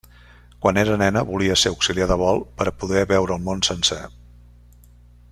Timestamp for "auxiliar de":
1.73-2.17